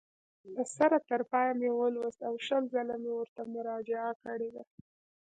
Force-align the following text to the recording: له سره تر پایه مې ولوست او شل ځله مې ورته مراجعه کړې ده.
له 0.53 0.63
سره 0.77 0.97
تر 1.09 1.21
پایه 1.31 1.53
مې 1.59 1.69
ولوست 1.73 2.19
او 2.27 2.33
شل 2.45 2.63
ځله 2.73 2.95
مې 3.03 3.11
ورته 3.19 3.41
مراجعه 3.53 4.11
کړې 4.23 4.49
ده. 4.55 4.63